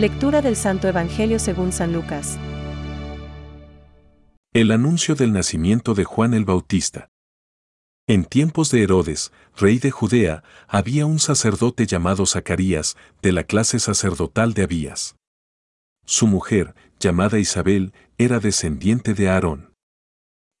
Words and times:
Lectura 0.00 0.40
del 0.40 0.56
Santo 0.56 0.88
Evangelio 0.88 1.38
según 1.38 1.72
San 1.72 1.92
Lucas. 1.92 2.38
El 4.54 4.70
anuncio 4.70 5.14
del 5.14 5.30
nacimiento 5.30 5.92
de 5.92 6.04
Juan 6.04 6.32
el 6.32 6.46
Bautista. 6.46 7.10
En 8.08 8.24
tiempos 8.24 8.70
de 8.70 8.82
Herodes, 8.82 9.30
rey 9.58 9.78
de 9.78 9.90
Judea, 9.90 10.42
había 10.68 11.04
un 11.04 11.18
sacerdote 11.18 11.86
llamado 11.86 12.24
Zacarías, 12.24 12.96
de 13.20 13.32
la 13.32 13.44
clase 13.44 13.78
sacerdotal 13.78 14.54
de 14.54 14.62
Abías. 14.62 15.16
Su 16.06 16.26
mujer, 16.26 16.74
llamada 16.98 17.38
Isabel, 17.38 17.92
era 18.16 18.40
descendiente 18.40 19.12
de 19.12 19.28
Aarón. 19.28 19.74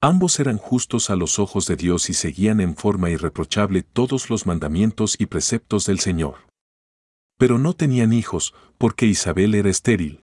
Ambos 0.02 0.38
eran 0.38 0.58
justos 0.58 1.08
a 1.08 1.16
los 1.16 1.38
ojos 1.38 1.64
de 1.64 1.76
Dios 1.76 2.10
y 2.10 2.12
seguían 2.12 2.60
en 2.60 2.76
forma 2.76 3.08
irreprochable 3.08 3.84
todos 3.84 4.28
los 4.28 4.44
mandamientos 4.44 5.16
y 5.18 5.24
preceptos 5.24 5.86
del 5.86 5.98
Señor. 5.98 6.49
Pero 7.40 7.58
no 7.58 7.72
tenían 7.72 8.12
hijos, 8.12 8.52
porque 8.76 9.06
Isabel 9.06 9.54
era 9.54 9.70
estéril, 9.70 10.24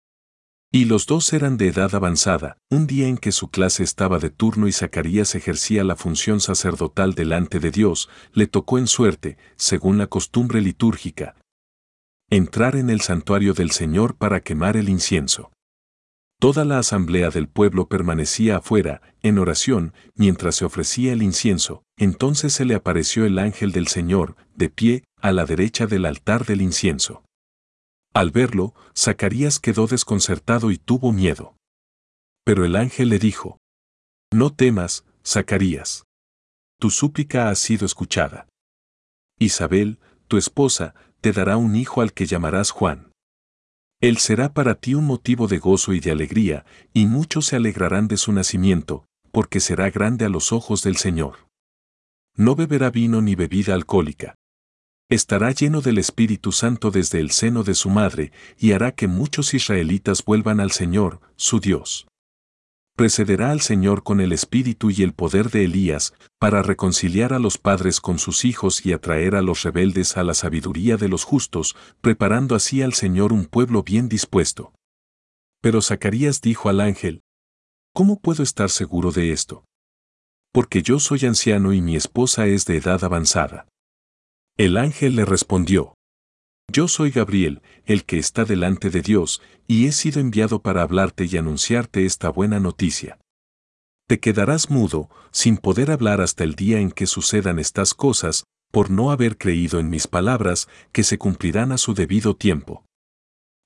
y 0.69 0.83
los 0.83 1.05
dos 1.05 1.31
eran 1.31 1.55
de 1.55 1.69
edad 1.69 1.95
avanzada, 1.95 2.57
un 2.69 2.87
día 2.87 3.07
en 3.07 3.17
que 3.17 3.31
su 3.31 3.47
clase 3.47 3.83
estaba 3.83 4.19
de 4.19 4.29
turno 4.29 4.67
y 4.67 4.73
Zacarías 4.73 5.33
ejercía 5.33 5.85
la 5.85 5.95
función 5.95 6.41
sacerdotal 6.41 7.13
delante 7.13 7.61
de 7.61 7.71
Dios, 7.71 8.09
le 8.33 8.47
tocó 8.47 8.77
en 8.77 8.87
suerte, 8.87 9.37
según 9.55 9.97
la 9.97 10.07
costumbre 10.07 10.59
litúrgica, 10.59 11.37
entrar 12.29 12.75
en 12.75 12.89
el 12.89 12.99
santuario 12.99 13.53
del 13.53 13.71
Señor 13.71 14.17
para 14.17 14.41
quemar 14.41 14.75
el 14.75 14.89
incienso. 14.89 15.53
Toda 16.45 16.63
la 16.63 16.77
asamblea 16.77 17.31
del 17.31 17.47
pueblo 17.47 17.89
permanecía 17.89 18.57
afuera, 18.57 19.01
en 19.23 19.39
oración, 19.39 19.95
mientras 20.13 20.53
se 20.53 20.63
ofrecía 20.63 21.11
el 21.11 21.23
incienso, 21.23 21.81
entonces 21.97 22.53
se 22.53 22.65
le 22.65 22.75
apareció 22.75 23.25
el 23.25 23.39
ángel 23.39 23.71
del 23.71 23.87
Señor, 23.87 24.35
de 24.53 24.69
pie, 24.69 25.03
a 25.19 25.31
la 25.31 25.45
derecha 25.45 25.87
del 25.87 26.05
altar 26.05 26.45
del 26.45 26.61
incienso. 26.61 27.23
Al 28.13 28.29
verlo, 28.29 28.75
Zacarías 28.95 29.57
quedó 29.57 29.87
desconcertado 29.87 30.69
y 30.69 30.77
tuvo 30.77 31.11
miedo. 31.11 31.55
Pero 32.43 32.63
el 32.63 32.75
ángel 32.75 33.09
le 33.09 33.17
dijo, 33.17 33.57
No 34.31 34.53
temas, 34.53 35.03
Zacarías. 35.25 36.03
Tu 36.79 36.91
súplica 36.91 37.49
ha 37.49 37.55
sido 37.55 37.87
escuchada. 37.87 38.47
Isabel, 39.39 39.97
tu 40.27 40.37
esposa, 40.37 40.93
te 41.21 41.31
dará 41.31 41.57
un 41.57 41.75
hijo 41.75 42.01
al 42.01 42.13
que 42.13 42.27
llamarás 42.27 42.69
Juan. 42.69 43.09
Él 44.05 44.17
será 44.17 44.53
para 44.53 44.75
ti 44.75 44.93
un 44.93 45.05
motivo 45.05 45.47
de 45.47 45.57
gozo 45.57 45.91
y 45.91 45.99
de 45.99 46.11
alegría, 46.11 46.63
y 46.93 47.07
muchos 47.07 47.47
se 47.47 47.55
alegrarán 47.55 48.07
de 48.07 48.17
su 48.17 48.31
nacimiento, 48.33 49.07
porque 49.31 49.59
será 49.59 49.89
grande 49.89 50.25
a 50.25 50.29
los 50.29 50.51
ojos 50.51 50.83
del 50.83 50.97
Señor. 50.97 51.47
No 52.35 52.55
beberá 52.55 52.91
vino 52.91 53.23
ni 53.23 53.33
bebida 53.33 53.73
alcohólica, 53.73 54.35
estará 55.09 55.49
lleno 55.53 55.81
del 55.81 55.97
Espíritu 55.97 56.51
Santo 56.51 56.91
desde 56.91 57.19
el 57.19 57.31
seno 57.31 57.63
de 57.63 57.73
su 57.73 57.89
madre 57.89 58.31
y 58.59 58.73
hará 58.73 58.91
que 58.91 59.07
muchos 59.07 59.55
israelitas 59.55 60.23
vuelvan 60.23 60.59
al 60.59 60.69
Señor, 60.69 61.19
su 61.35 61.59
Dios. 61.59 62.05
Precederá 62.95 63.51
al 63.51 63.59
Señor 63.59 64.03
con 64.03 64.21
el 64.21 64.31
espíritu 64.31 64.89
y 64.89 65.03
el 65.03 65.13
poder 65.13 65.49
de 65.49 65.65
Elías, 65.65 66.13
para 66.39 66.61
reconciliar 66.61 67.33
a 67.33 67.39
los 67.39 67.57
padres 67.57 67.99
con 67.99 68.19
sus 68.19 68.45
hijos 68.45 68.85
y 68.85 68.93
atraer 68.93 69.35
a 69.35 69.41
los 69.41 69.63
rebeldes 69.63 70.15
a 70.15 70.23
la 70.23 70.33
sabiduría 70.33 70.95
de 70.95 71.09
los 71.09 71.25
justos, 71.25 71.75
preparando 71.99 72.55
así 72.55 72.81
al 72.81 72.93
Señor 72.93 73.33
un 73.33 73.45
pueblo 73.45 73.83
bien 73.83 74.07
dispuesto. 74.07 74.73
Pero 75.61 75.81
Zacarías 75.81 76.39
dijo 76.39 76.69
al 76.69 76.79
ángel, 76.79 77.21
¿Cómo 77.93 78.19
puedo 78.19 78.43
estar 78.43 78.69
seguro 78.69 79.11
de 79.11 79.33
esto? 79.33 79.65
Porque 80.53 80.81
yo 80.81 80.99
soy 80.99 81.25
anciano 81.25 81.73
y 81.73 81.81
mi 81.81 81.97
esposa 81.97 82.47
es 82.47 82.65
de 82.65 82.77
edad 82.77 83.03
avanzada. 83.03 83.67
El 84.57 84.77
ángel 84.77 85.17
le 85.17 85.25
respondió, 85.25 85.94
Yo 86.71 86.87
soy 86.87 87.11
Gabriel, 87.11 87.61
el 87.85 88.05
que 88.05 88.17
está 88.17 88.43
delante 88.45 88.89
de 88.89 89.01
Dios, 89.01 89.41
y 89.67 89.87
he 89.87 89.91
sido 89.91 90.19
enviado 90.19 90.61
para 90.61 90.81
hablarte 90.81 91.25
y 91.25 91.37
anunciarte 91.37 92.05
esta 92.05 92.29
buena 92.29 92.59
noticia. 92.59 93.19
Te 94.07 94.19
quedarás 94.19 94.69
mudo, 94.69 95.09
sin 95.31 95.57
poder 95.57 95.89
hablar 95.89 96.21
hasta 96.21 96.43
el 96.43 96.55
día 96.55 96.79
en 96.79 96.91
que 96.91 97.07
sucedan 97.07 97.59
estas 97.59 97.93
cosas, 97.93 98.43
por 98.71 98.91
no 98.91 99.11
haber 99.11 99.37
creído 99.37 99.79
en 99.79 99.89
mis 99.89 100.07
palabras, 100.07 100.67
que 100.91 101.03
se 101.03 101.17
cumplirán 101.17 101.71
a 101.71 101.77
su 101.77 101.93
debido 101.93 102.35
tiempo. 102.35 102.85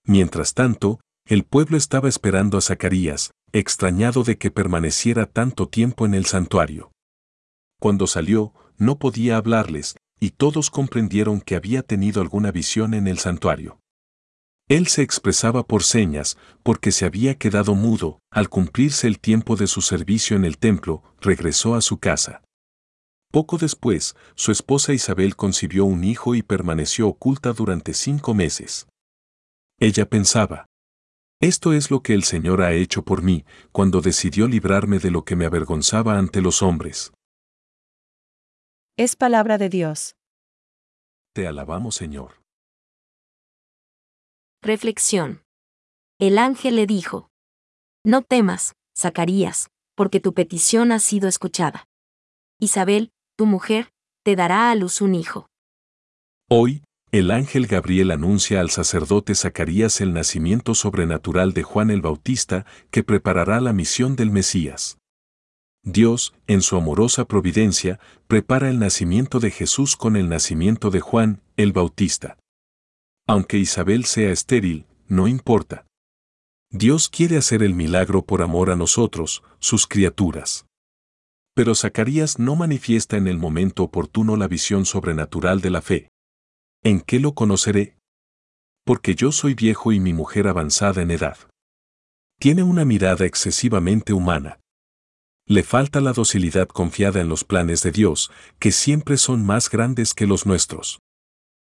Mientras 0.05 0.53
tanto, 0.53 0.99
el 1.25 1.43
pueblo 1.43 1.77
estaba 1.77 2.09
esperando 2.09 2.57
a 2.57 2.61
Zacarías, 2.61 3.31
extrañado 3.51 4.23
de 4.23 4.37
que 4.37 4.51
permaneciera 4.51 5.25
tanto 5.25 5.67
tiempo 5.67 6.05
en 6.05 6.13
el 6.13 6.25
santuario. 6.25 6.91
Cuando 7.79 8.07
salió, 8.07 8.53
no 8.77 8.99
podía 8.99 9.37
hablarles, 9.37 9.95
y 10.19 10.31
todos 10.31 10.69
comprendieron 10.69 11.41
que 11.41 11.55
había 11.55 11.81
tenido 11.83 12.21
alguna 12.21 12.51
visión 12.51 12.93
en 12.93 13.07
el 13.07 13.19
santuario. 13.19 13.79
Él 14.67 14.87
se 14.87 15.01
expresaba 15.01 15.65
por 15.65 15.83
señas, 15.83 16.37
porque 16.61 16.91
se 16.91 17.05
había 17.05 17.37
quedado 17.37 17.73
mudo, 17.73 18.19
al 18.29 18.49
cumplirse 18.49 19.07
el 19.07 19.19
tiempo 19.19 19.55
de 19.55 19.65
su 19.65 19.81
servicio 19.81 20.37
en 20.37 20.45
el 20.45 20.59
templo, 20.59 21.03
regresó 21.19 21.73
a 21.73 21.81
su 21.81 21.97
casa. 21.97 22.43
Poco 23.31 23.57
después, 23.57 24.15
su 24.35 24.51
esposa 24.51 24.93
Isabel 24.93 25.35
concibió 25.35 25.85
un 25.85 26.03
hijo 26.03 26.35
y 26.35 26.43
permaneció 26.43 27.07
oculta 27.07 27.53
durante 27.53 27.93
cinco 27.93 28.33
meses. 28.33 28.87
Ella 29.79 30.07
pensaba, 30.07 30.65
esto 31.41 31.71
es 31.71 31.89
lo 31.89 32.03
que 32.03 32.13
el 32.13 32.23
Señor 32.23 32.61
ha 32.61 32.73
hecho 32.73 33.03
por 33.03 33.21
mí, 33.21 33.45
cuando 33.71 34.01
decidió 34.01 34.47
librarme 34.47 34.99
de 34.99 35.09
lo 35.09 35.23
que 35.23 35.37
me 35.37 35.45
avergonzaba 35.45 36.17
ante 36.17 36.41
los 36.41 36.61
hombres. 36.61 37.13
Es 38.99 39.15
palabra 39.15 39.57
de 39.57 39.69
Dios. 39.69 40.17
Te 41.33 41.47
alabamos, 41.47 41.95
Señor. 41.95 42.43
Reflexión. 44.61 45.41
El 46.19 46.37
ángel 46.37 46.75
le 46.75 46.85
dijo, 46.85 47.29
No 48.03 48.23
temas, 48.23 48.73
Zacarías, 48.93 49.69
porque 49.95 50.19
tu 50.19 50.33
petición 50.33 50.91
ha 50.91 50.99
sido 50.99 51.29
escuchada. 51.29 51.85
Isabel, 52.59 53.13
tu 53.37 53.45
mujer, 53.45 53.93
te 54.25 54.35
dará 54.35 54.69
a 54.69 54.75
luz 54.75 54.99
un 54.99 55.15
hijo. 55.15 55.47
Hoy, 56.49 56.83
el 57.13 57.31
ángel 57.31 57.67
Gabriel 57.67 58.11
anuncia 58.11 58.59
al 58.59 58.69
sacerdote 58.69 59.33
Zacarías 59.33 60.01
el 60.01 60.11
nacimiento 60.11 60.75
sobrenatural 60.75 61.53
de 61.53 61.63
Juan 61.63 61.89
el 61.89 62.01
Bautista 62.01 62.65
que 62.91 63.05
preparará 63.05 63.61
la 63.61 63.71
misión 63.71 64.17
del 64.17 64.29
Mesías. 64.29 64.98
Dios, 65.83 66.33
en 66.47 66.61
su 66.61 66.75
amorosa 66.75 67.25
providencia, 67.25 67.99
prepara 68.27 68.69
el 68.69 68.79
nacimiento 68.79 69.39
de 69.39 69.51
Jesús 69.51 69.95
con 69.95 70.15
el 70.17 70.27
nacimiento 70.27 70.89
de 70.89 70.99
Juan, 70.99 71.41
el 71.55 71.71
Bautista. 71.71 72.37
Aunque 73.27 73.57
Isabel 73.57 74.05
sea 74.05 74.31
estéril, 74.31 74.85
no 75.07 75.27
importa. 75.27 75.85
Dios 76.71 77.09
quiere 77.09 77.37
hacer 77.37 77.63
el 77.63 77.73
milagro 77.73 78.23
por 78.23 78.41
amor 78.41 78.69
a 78.69 78.75
nosotros, 78.75 79.43
sus 79.59 79.87
criaturas. 79.87 80.65
Pero 81.55 81.73
Zacarías 81.75 82.39
no 82.39 82.55
manifiesta 82.55 83.17
en 83.17 83.27
el 83.27 83.37
momento 83.37 83.83
oportuno 83.83 84.35
la 84.35 84.47
visión 84.47 84.85
sobrenatural 84.85 85.61
de 85.61 85.69
la 85.69 85.81
fe. 85.81 86.09
¿En 86.83 87.01
qué 87.01 87.19
lo 87.19 87.33
conoceré? 87.33 87.97
Porque 88.85 89.15
yo 89.15 89.31
soy 89.31 89.55
viejo 89.55 89.91
y 89.91 89.99
mi 89.99 90.13
mujer 90.13 90.47
avanzada 90.47 91.01
en 91.01 91.11
edad. 91.11 91.37
Tiene 92.39 92.63
una 92.63 92.85
mirada 92.85 93.25
excesivamente 93.25 94.13
humana 94.13 94.59
le 95.49 95.63
falta 95.63 95.99
la 95.99 96.13
docilidad 96.13 96.67
confiada 96.67 97.21
en 97.21 97.27
los 97.27 97.43
planes 97.43 97.81
de 97.81 97.91
Dios, 97.91 98.29
que 98.59 98.71
siempre 98.71 99.17
son 99.17 99.43
más 99.43 99.71
grandes 99.71 100.13
que 100.13 100.27
los 100.27 100.45
nuestros. 100.45 100.99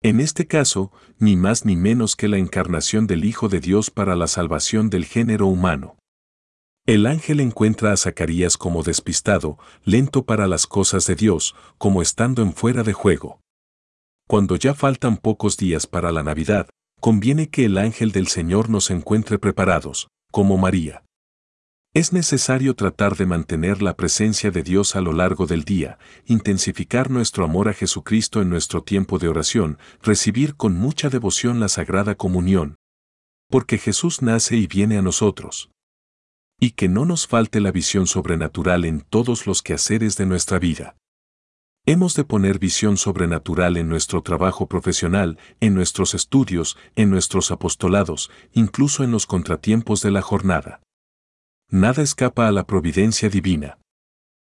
En 0.01 0.19
este 0.19 0.47
caso, 0.47 0.91
ni 1.19 1.35
más 1.35 1.63
ni 1.63 1.75
menos 1.75 2.15
que 2.15 2.27
la 2.27 2.39
encarnación 2.39 3.05
del 3.05 3.23
Hijo 3.23 3.49
de 3.49 3.59
Dios 3.59 3.91
para 3.91 4.15
la 4.15 4.25
salvación 4.25 4.89
del 4.89 5.05
género 5.05 5.45
humano. 5.45 5.95
El 6.87 7.05
ángel 7.05 7.39
encuentra 7.39 7.91
a 7.91 7.97
Zacarías 7.97 8.57
como 8.57 8.81
despistado, 8.81 9.59
lento 9.83 10.25
para 10.25 10.47
las 10.47 10.65
cosas 10.65 11.05
de 11.05 11.13
Dios, 11.13 11.55
como 11.77 12.01
estando 12.01 12.41
en 12.41 12.53
fuera 12.53 12.81
de 12.81 12.93
juego. 12.93 13.41
Cuando 14.27 14.55
ya 14.55 14.73
faltan 14.73 15.17
pocos 15.17 15.55
días 15.55 15.85
para 15.85 16.11
la 16.11 16.23
Navidad, 16.23 16.67
conviene 16.99 17.49
que 17.51 17.65
el 17.65 17.77
ángel 17.77 18.11
del 18.11 18.27
Señor 18.27 18.71
nos 18.71 18.89
encuentre 18.89 19.37
preparados, 19.37 20.07
como 20.31 20.57
María. 20.57 21.03
Es 21.97 22.13
necesario 22.13 22.75
tratar 22.75 23.15
de 23.17 23.25
mantener 23.25 23.81
la 23.81 23.95
presencia 23.95 24.51
de 24.51 24.61
Dios 24.61 24.95
a 24.95 25.01
lo 25.01 25.13
largo 25.13 25.47
del 25.47 25.63
día, 25.63 25.97
intensificar 26.27 27.09
nuestro 27.09 27.43
amor 27.43 27.69
a 27.69 27.73
Jesucristo 27.73 28.39
en 28.39 28.51
nuestro 28.51 28.83
tiempo 28.83 29.17
de 29.17 29.29
oración, 29.29 29.79
recibir 30.03 30.53
con 30.53 30.77
mucha 30.77 31.09
devoción 31.09 31.59
la 31.59 31.69
Sagrada 31.69 32.13
Comunión, 32.13 32.75
porque 33.49 33.79
Jesús 33.79 34.21
nace 34.21 34.57
y 34.57 34.67
viene 34.67 34.99
a 34.99 35.01
nosotros. 35.01 35.71
Y 36.59 36.73
que 36.73 36.87
no 36.87 37.03
nos 37.03 37.25
falte 37.25 37.61
la 37.61 37.71
visión 37.71 38.05
sobrenatural 38.05 38.85
en 38.85 39.01
todos 39.01 39.47
los 39.47 39.63
quehaceres 39.63 40.17
de 40.17 40.27
nuestra 40.27 40.59
vida. 40.59 40.97
Hemos 41.87 42.13
de 42.13 42.25
poner 42.25 42.59
visión 42.59 42.97
sobrenatural 42.97 43.75
en 43.75 43.89
nuestro 43.89 44.21
trabajo 44.21 44.67
profesional, 44.67 45.39
en 45.61 45.73
nuestros 45.73 46.13
estudios, 46.13 46.77
en 46.95 47.09
nuestros 47.09 47.49
apostolados, 47.49 48.29
incluso 48.53 49.03
en 49.03 49.09
los 49.09 49.25
contratiempos 49.25 50.03
de 50.03 50.11
la 50.11 50.21
jornada. 50.21 50.79
Nada 51.69 52.01
escapa 52.01 52.47
a 52.47 52.51
la 52.53 52.65
providencia 52.65 53.27
divina. 53.27 53.77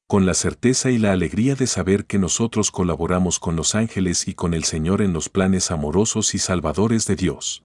Con 0.10 0.26
la 0.26 0.34
certeza 0.34 0.92
y 0.92 0.98
la 0.98 1.14
alegría 1.14 1.56
de 1.56 1.66
saber 1.66 2.06
que 2.06 2.20
nosotros 2.20 2.70
colaboramos 2.70 3.40
con 3.40 3.56
los 3.56 3.76
ángeles 3.76 4.28
y 4.28 4.34
con 4.34 4.54
el 4.54 4.66
Señor 4.66 5.02
en 5.02 5.14
los 5.14 5.30
planes 5.30 5.72
amorosos 5.72 6.36
y 6.36 6.38
salvadores 6.38 7.08
de 7.08 7.16
Dios. 7.16 7.64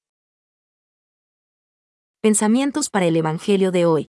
Pensamientos 2.20 2.88
para 2.88 3.06
el 3.06 3.16
Evangelio 3.16 3.72
de 3.72 3.84
hoy. 3.84 4.08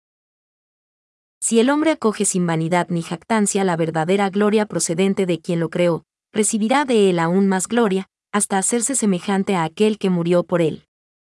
Si 1.42 1.60
el 1.60 1.70
hombre 1.72 1.92
acoge 1.92 2.24
sin 2.24 2.48
vanidad 2.48 2.88
ni 2.90 3.02
jactancia 3.02 3.66
la 3.66 3.76
verdadera 3.76 4.30
gloria 4.30 4.66
procedente 4.66 5.26
de 5.26 5.42
quien 5.42 5.60
lo 5.60 5.70
creó, 5.70 6.06
recibirá 6.32 6.86
de 6.86 7.10
él 7.10 7.20
aún 7.20 7.50
más 7.50 7.68
gloria, 7.68 8.08
hasta 8.32 8.58
hacerse 8.58 8.96
semejante 8.96 9.56
a 9.56 9.66
aquel 9.66 9.98
que 9.98 10.10
murió 10.10 10.44
por 10.44 10.62
él. 10.62 10.86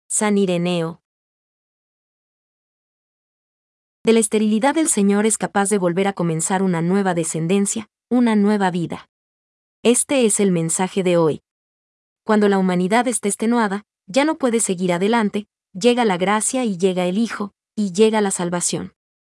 San 0.08 0.38
Ireneo. 0.38 1.02
De 4.04 4.14
la 4.14 4.20
esterilidad 4.20 4.76
del 4.76 4.88
Señor 4.88 5.26
es 5.26 5.38
capaz 5.38 5.70
de 5.70 5.78
volver 5.78 6.08
a 6.08 6.14
comenzar 6.14 6.64
una 6.64 6.82
nueva 6.82 7.14
descendencia, 7.14 7.90
una 8.10 8.36
nueva 8.36 8.72
vida. 8.72 9.10
Este 9.84 10.26
es 10.26 10.40
el 10.40 10.52
mensaje 10.52 11.04
de 11.04 11.18
hoy. 11.18 11.42
Cuando 12.24 12.48
la 12.48 12.58
humanidad 12.58 13.08
está 13.08 13.28
extenuada, 13.28 13.84
ya 14.08 14.24
no 14.24 14.38
puede 14.38 14.62
seguir 14.62 14.94
adelante, 14.94 15.48
llega 15.74 16.06
la 16.06 16.18
gracia 16.18 16.64
y 16.64 16.78
llega 16.78 17.06
el 17.06 17.18
Hijo, 17.18 17.54
y 17.76 17.92
llega 17.92 18.22
la 18.22 18.32
salvación. 18.32 18.94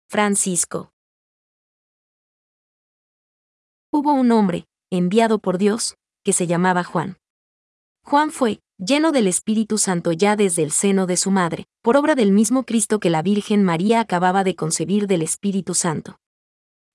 Francisco. 0.09 0.93
Hubo 3.91 4.13
un 4.13 4.31
hombre, 4.31 4.67
enviado 4.91 5.39
por 5.39 5.59
Dios, 5.59 5.97
que 6.23 6.33
se 6.33 6.47
llamaba 6.47 6.85
Juan. 6.85 7.19
Juan 8.05 8.31
fue, 8.31 8.61
lleno 8.85 9.13
del 9.13 9.29
Espíritu 9.29 9.79
Santo 9.79 10.11
ya 10.11 10.35
desde 10.35 10.65
el 10.65 10.73
seno 10.73 11.07
de 11.07 11.17
su 11.17 11.31
madre, 11.31 11.67
por 11.83 11.97
obra 11.97 12.17
del 12.17 12.33
mismo 12.33 12.65
Cristo 12.65 12.99
que 12.99 13.11
la 13.11 13.23
Virgen 13.23 13.63
María 13.63 14.01
acababa 14.01 14.43
de 14.43 14.57
concebir 14.57 15.07
del 15.07 15.23
Espíritu 15.23 15.75
Santo. 15.75 16.19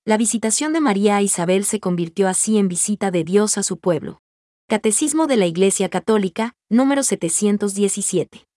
La 0.04 0.18
visitación 0.18 0.74
de 0.74 0.80
María 0.80 1.16
a 1.16 1.22
Isabel 1.22 1.64
se 1.64 1.80
convirtió 1.80 2.28
así 2.28 2.58
en 2.58 2.68
visita 2.68 3.10
de 3.10 3.24
Dios 3.24 3.56
a 3.56 3.62
su 3.62 3.78
pueblo. 3.78 4.20
Catecismo 4.68 5.26
de 5.26 5.38
la 5.38 5.46
Iglesia 5.46 5.88
Católica, 5.88 6.52
número 6.68 7.02
717. 7.02 8.47